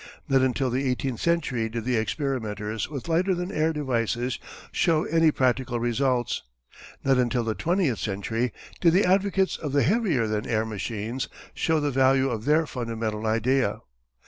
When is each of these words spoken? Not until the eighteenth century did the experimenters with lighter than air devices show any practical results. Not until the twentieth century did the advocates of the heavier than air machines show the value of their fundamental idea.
Not 0.27 0.41
until 0.41 0.71
the 0.71 0.89
eighteenth 0.89 1.19
century 1.19 1.69
did 1.69 1.85
the 1.85 1.95
experimenters 1.95 2.89
with 2.89 3.07
lighter 3.07 3.35
than 3.35 3.51
air 3.51 3.71
devices 3.71 4.39
show 4.71 5.03
any 5.03 5.29
practical 5.29 5.79
results. 5.79 6.41
Not 7.03 7.19
until 7.19 7.43
the 7.43 7.53
twentieth 7.53 7.99
century 7.99 8.51
did 8.79 8.93
the 8.93 9.05
advocates 9.05 9.57
of 9.57 9.73
the 9.73 9.83
heavier 9.83 10.25
than 10.25 10.47
air 10.47 10.65
machines 10.65 11.29
show 11.53 11.79
the 11.79 11.91
value 11.91 12.31
of 12.31 12.45
their 12.45 12.65
fundamental 12.65 13.27
idea. 13.27 13.81